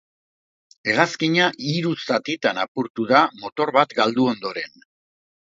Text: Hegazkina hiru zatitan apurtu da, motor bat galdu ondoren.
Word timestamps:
Hegazkina 0.93 1.49
hiru 1.73 1.93
zatitan 2.07 2.63
apurtu 2.63 3.07
da, 3.15 3.21
motor 3.45 3.75
bat 3.79 3.97
galdu 4.01 4.29
ondoren. 4.37 4.79